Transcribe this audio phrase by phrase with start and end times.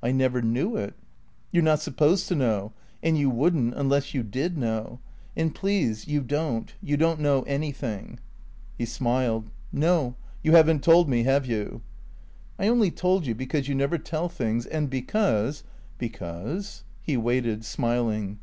[0.00, 0.94] "I never knew it."
[1.50, 2.72] "You're not supposed to know.
[3.02, 5.00] And you wouldn't, unless you did know.
[5.36, 8.20] And please you don't; you don't know anything."
[8.78, 9.50] He smiled.
[9.72, 10.14] "No.
[10.44, 11.82] You haven't told me, have you?"
[12.60, 15.64] "I only told you because you never tell things, and because"
[15.98, 18.38] "Because?" He waited, smiling.